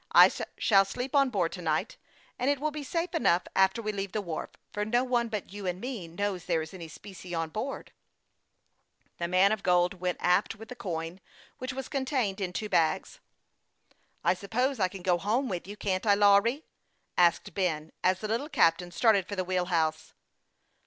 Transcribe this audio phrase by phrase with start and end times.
[0.13, 1.97] I shall sleep on board to night,
[2.39, 5.53] and it will be safe enough after we leave the wharf, for no one but
[5.53, 7.91] you and me knows there is any specie on board."
[9.19, 11.21] The man of gold went aft with the coin,
[11.59, 13.19] which was contained in two bags.
[13.19, 14.23] THE YOUNG PILOT OF LAKE CHAMPLAIN.
[14.23, 16.63] 277 "I suppose I can go home with you can't I, Lawry?"
[17.15, 20.13] asked Ben, as the little captain started for the wheel house.